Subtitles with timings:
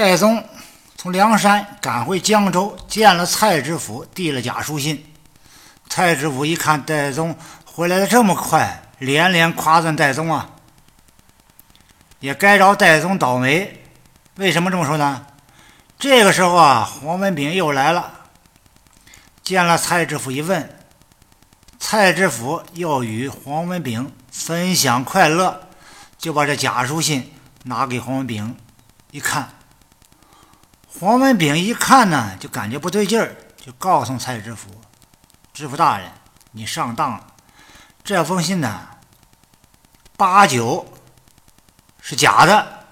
[0.00, 0.42] 戴宗
[0.96, 5.04] 从梁山赶回江州，见了蔡知府，递了假书信。
[5.90, 7.36] 蔡知府一看戴宗
[7.66, 10.52] 回来的这么快，连连夸赞戴宗啊，
[12.18, 13.84] 也该着戴宗倒霉。
[14.36, 15.26] 为什么这么说呢？
[15.98, 18.10] 这个时候啊，黄文炳又来了，
[19.42, 20.78] 见了蔡知府一问，
[21.78, 25.68] 蔡知府要与黄文炳分享快乐，
[26.16, 28.56] 就把这假书信拿给黄文炳
[29.10, 29.50] 一看。
[30.98, 34.68] 黄文炳一看呢，就感觉不对劲儿，就告诉蔡知府。
[35.52, 36.10] 知府大人，
[36.52, 37.26] 你上当了！
[38.02, 38.88] 这封信呢，
[40.16, 40.92] 八九
[42.00, 42.86] 是假的。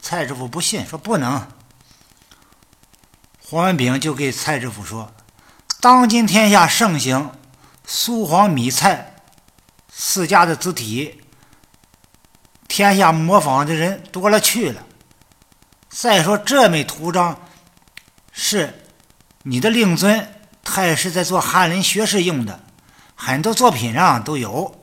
[0.00, 1.46] 蔡知府不信，说不能。
[3.46, 5.12] 黄文炳就给蔡知府说
[5.80, 7.30] ：“当今天下盛行
[7.86, 9.16] 苏黄米蔡
[9.92, 11.22] 四家的字体，
[12.68, 14.82] 天下模仿的人多了去了。
[15.96, 17.40] 再说这枚图章
[18.32, 18.82] 是
[19.44, 20.28] 你的令尊。”
[20.64, 22.58] 太师在做翰林学士用的，
[23.14, 24.80] 很多作品上都有，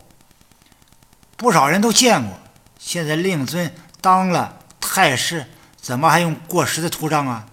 [1.36, 2.38] 不少人都见过。
[2.78, 7.48] 现在令尊当了太师，怎么还用过时的图章啊？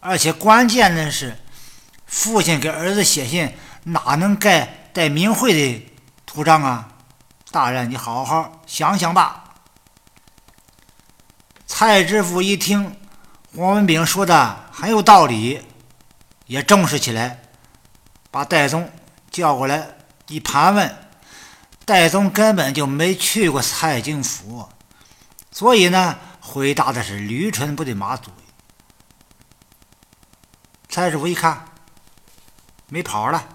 [0.00, 1.34] 而且关键的是，
[2.06, 5.90] 父亲给儿子写信，哪能盖带名讳的
[6.26, 6.88] 图章啊？
[7.50, 9.45] 大人，你好好想想吧。
[11.78, 12.96] 蔡知府一听
[13.54, 15.60] 黄文炳说的很有道理，
[16.46, 17.42] 也重视起来。
[18.30, 18.90] 把戴宗
[19.30, 19.86] 叫过来
[20.28, 20.96] 一盘问，
[21.84, 24.66] 戴宗根本就没去过蔡京府，
[25.50, 28.32] 所以呢，回答的是驴唇不对马嘴。
[30.88, 31.62] 蔡知府一看
[32.88, 33.46] 没跑了，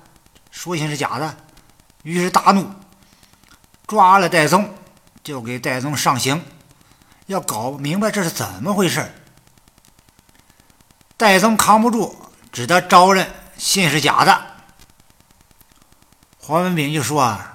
[0.52, 1.36] 书信是假的，
[2.04, 2.70] 于是大怒，
[3.88, 4.72] 抓了戴宗，
[5.24, 6.40] 就给戴宗上刑，
[7.32, 9.10] 要搞明白这是怎么回事。
[11.16, 12.14] 戴宗扛不住，
[12.52, 13.26] 只得招认
[13.58, 14.48] 信是假的。
[16.40, 17.54] 黄文炳就说：“啊，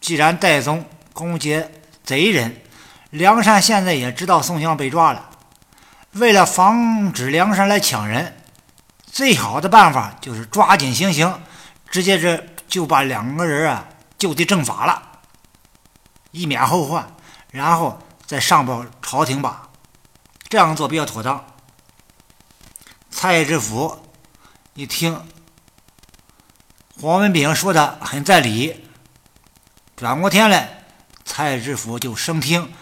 [0.00, 2.62] 既然戴宗攻劫贼人，
[3.10, 5.28] 梁山现在也知道宋江被抓了。
[6.12, 8.36] 为了防止梁山来抢人，
[9.04, 11.42] 最好的办法就是抓紧行刑，
[11.90, 15.02] 直接这就把两个人啊就地正法了，
[16.30, 17.04] 以免后患。
[17.50, 19.68] 然后再上报朝廷吧，
[20.48, 21.44] 这样做比较妥当。”
[23.10, 24.06] 蔡知府
[24.74, 25.20] 一听。
[27.00, 28.88] 黄文炳说的很在理。
[29.96, 30.84] 转过天来，
[31.24, 32.72] 蔡知府就升听，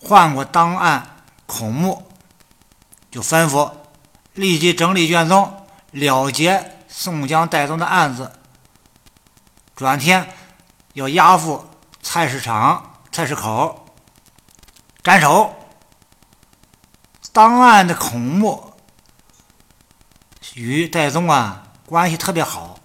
[0.00, 2.10] 换过档案孔目，
[3.10, 3.72] 就吩咐
[4.34, 8.32] 立即整理卷宗，了结宋江、戴宗的案子。
[9.74, 10.32] 转天
[10.94, 11.68] 要押赴
[12.02, 13.81] 菜市场、菜市口
[15.02, 15.54] 斩首。
[17.32, 18.74] 档案的孔目
[20.54, 22.78] 与戴宗啊关系特别好。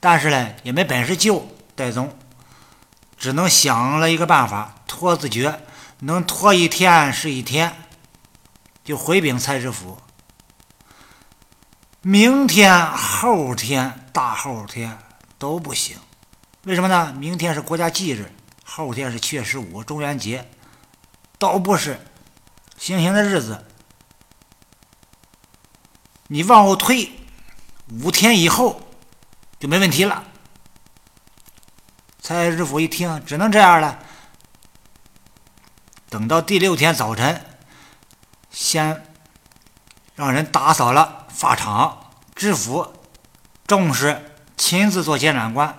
[0.00, 2.16] 但是呢，也没本事救戴宗，
[3.16, 5.60] 只能想了一个办法，拖字诀，
[6.00, 7.76] 能拖一天是一天，
[8.82, 9.98] 就回禀蔡知府，
[12.02, 14.98] 明天、后天、大后天
[15.38, 15.98] 都不行。
[16.64, 17.12] 为什么呢？
[17.18, 18.32] 明天是国家忌日，
[18.84, 20.48] 后天是七月十五中元节，
[21.38, 21.98] 都不是
[22.76, 23.64] 行刑的日子。
[26.28, 27.10] 你往后推
[28.02, 28.82] 五天以后。
[29.58, 30.22] 就没问题了。
[32.20, 33.98] 蔡知府一听，只能这样了。
[36.10, 37.42] 等到第六天早晨，
[38.50, 39.06] 先
[40.14, 42.92] 让人打扫了法场，知府
[43.66, 45.78] 正式亲自做监斩官，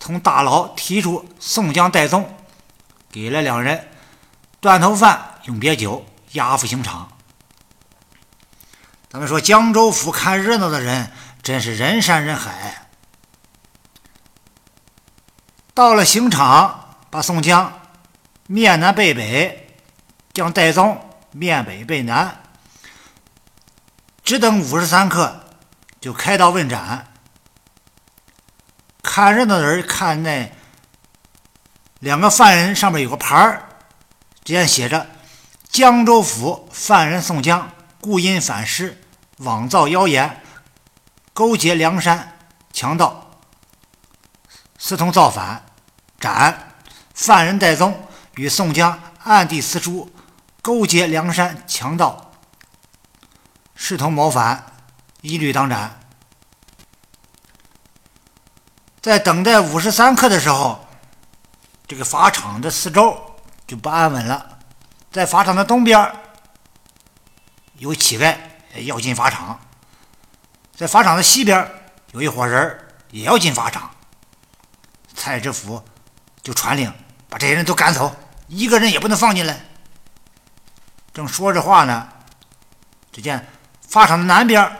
[0.00, 2.34] 从大牢提出宋江、戴宗，
[3.10, 3.88] 给了两人
[4.60, 7.10] 断头饭，用别酒，押赴刑场。
[9.08, 11.10] 咱们说江州府看热闹的人
[11.42, 12.88] 真是人山人海。
[15.72, 17.80] 到了刑场，把宋江
[18.46, 19.78] 面南背北，
[20.34, 22.42] 将戴宗面北背南，
[24.22, 25.44] 只等五十三刻
[26.00, 27.06] 就开刀问斩。
[29.02, 30.52] 看热闹的人看那
[32.00, 33.68] 两个犯人上面有个牌儿，
[34.44, 35.06] 这样写着
[35.68, 39.02] ：“江州府犯人宋江，故因反诗，
[39.38, 40.40] 妄造谣言，
[41.32, 42.38] 勾结梁山
[42.72, 43.30] 强盗，
[44.78, 45.64] 私通造反。”
[46.20, 46.72] 斩
[47.14, 50.12] 犯人戴宗与宋江暗地私书，
[50.60, 52.32] 勾结梁山强盗，
[53.76, 54.66] 视同谋反，
[55.20, 56.00] 一律当斩。
[59.00, 60.87] 在等待五十三刻的时候，
[61.88, 63.18] 这个法场的四周
[63.66, 64.58] 就不安稳了。
[65.10, 66.12] 在法场的东边，
[67.78, 68.36] 有乞丐
[68.84, 69.58] 要进法场，
[70.76, 71.66] 在法场的西边
[72.12, 72.78] 有一伙人
[73.10, 73.90] 也要进法场。
[75.14, 75.82] 蔡知府
[76.42, 76.92] 就传令
[77.26, 78.14] 把这些人都赶走，
[78.48, 79.58] 一个人也不能放进来。
[81.14, 82.06] 正说着话呢，
[83.10, 83.48] 只见
[83.88, 84.70] 法场的南边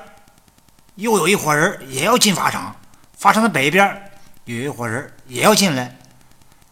[0.96, 2.76] 又有一伙人也要进法场，
[3.16, 4.10] 法场的北边
[4.44, 5.97] 有一伙人也要进来。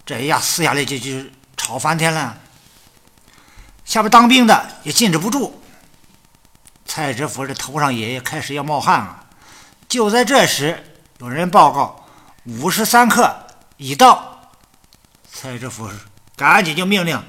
[0.07, 2.39] 这一下撕下来就就吵翻天了。
[3.85, 5.61] 下边当兵的也禁止不住，
[6.85, 9.27] 蔡知府这头上也开始要冒汗了。
[9.89, 12.07] 就在这时，有人报告
[12.45, 13.37] 午时三刻
[13.77, 14.51] 已到，
[15.29, 15.91] 蔡知府
[16.37, 17.21] 赶紧就命令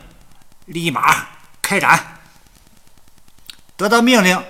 [0.65, 1.27] 立马
[1.61, 2.19] 开斩。
[3.75, 4.43] 得到命令，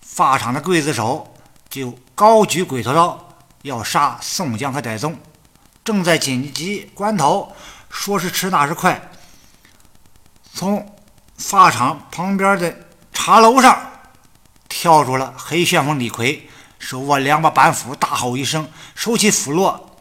[0.00, 1.34] 法场的刽子手
[1.70, 3.28] 就高举鬼头刀
[3.62, 5.18] 要杀宋江和戴宗。
[5.86, 7.54] 正在紧急关头，
[7.88, 9.08] 说时迟，那时快，
[10.52, 10.96] 从
[11.38, 12.76] 法场旁边的
[13.12, 13.92] 茶楼上
[14.68, 16.50] 跳出了黑旋风李逵，
[16.80, 19.96] 手握两把板斧，大吼一声，手起斧落，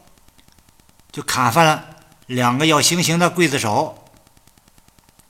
[1.12, 1.86] 就砍翻了
[2.26, 4.04] 两个要行刑的刽子手。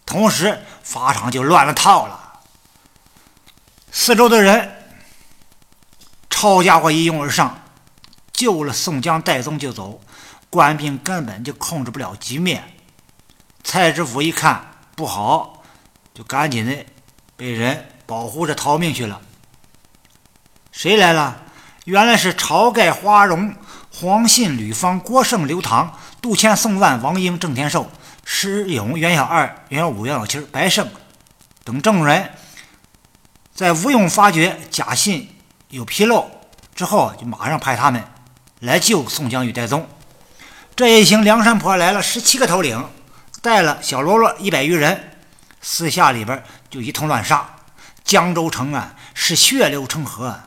[0.06, 2.40] 同时，法场就乱了套了，
[3.92, 4.74] 四周的人
[6.30, 7.60] 抄家伙一拥而上，
[8.32, 10.00] 救了宋江、戴宗就走。
[10.56, 12.64] 官兵根本就控制不了局面，
[13.62, 14.66] 蔡知府一看
[14.96, 15.62] 不好，
[16.14, 16.74] 就赶紧的
[17.36, 19.22] 被人保护着逃命去了。
[20.72, 21.42] 谁来了？
[21.84, 23.54] 原来是晁盖、花荣、
[23.94, 27.92] 黄信、吕方、郭盛、刘唐、杜迁、宋万、王英、郑天寿、
[28.24, 30.90] 石勇、袁小二、袁小五、袁小七、白胜
[31.66, 32.32] 等众人，
[33.54, 35.36] 在吴用发觉假信
[35.68, 36.32] 有纰漏
[36.74, 38.02] 之后，就马上派他们
[38.62, 39.86] 来救宋江与戴宗。
[40.76, 42.90] 这一行梁山泊来了十七个头领，
[43.42, 45.14] 带了小喽啰一百余人，
[45.62, 47.50] 四下里边就一通乱杀。
[48.04, 50.38] 江州城啊是血流成河，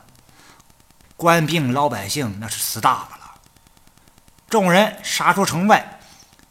[1.17, 3.23] 官兵老百姓那是死大发了。
[4.47, 5.99] 众人杀出城外，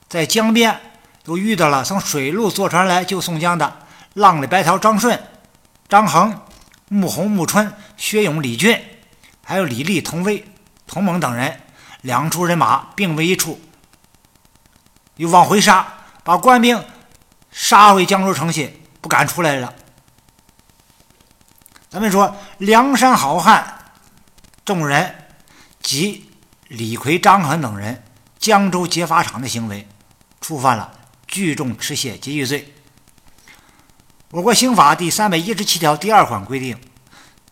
[0.09, 0.81] 在江边
[1.27, 5.23] 又遇到了从水路坐船来救宋江的浪里白条张顺、
[5.89, 6.43] 张衡、
[6.89, 8.77] 穆弘、穆春、薛勇、李俊，
[9.45, 10.45] 还有李立、童威、
[10.89, 11.61] 童猛等人，
[12.01, 13.61] 两处人马并为一处。
[15.19, 15.87] 又往回杀，
[16.25, 16.83] 把官兵
[17.53, 19.75] 杀回江州城去，不敢出来了。
[21.91, 23.93] 咱们说梁山好汉
[24.65, 25.15] 众人
[25.83, 26.31] 及
[26.69, 28.03] 李逵、张衡等人
[28.39, 29.87] 江州劫法场的行为，
[30.41, 30.93] 触犯了
[31.27, 32.75] 聚众持械劫狱罪。
[34.31, 36.79] 我国刑法第三百一十七条第二款规定，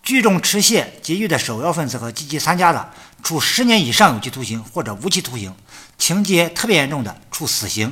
[0.06, 2.90] 聚众持械劫狱的首要分子和积极参加的，
[3.24, 5.52] 处十年以上有期徒刑或者无期徒刑。
[5.98, 7.90] 情节特别严重的，处死刑；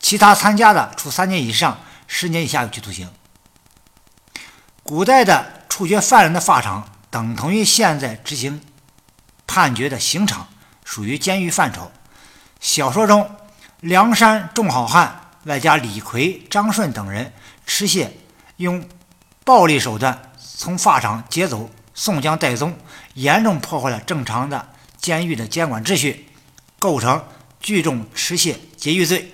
[0.00, 3.10] 其他参加的，处三年以上十年以下有期徒刑。
[4.82, 8.62] 古代的处决犯人的法场，等同于现在执行
[9.46, 10.48] 判决的刑场，
[10.82, 11.92] 属于监狱范畴。
[12.58, 13.30] 小说中，
[13.80, 17.34] 梁山众好汉外加李逵、张顺等人
[17.66, 18.08] 持械，
[18.56, 18.88] 用
[19.44, 20.27] 暴力手段
[20.60, 22.76] 从法场劫走宋江、戴宗，
[23.14, 24.70] 严重破坏了正常的
[25.00, 26.26] 监狱的监管秩序。
[26.80, 27.24] 构成
[27.60, 29.32] 聚众持械劫狱罪。